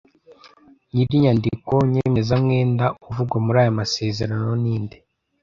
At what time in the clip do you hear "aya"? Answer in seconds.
3.63-3.79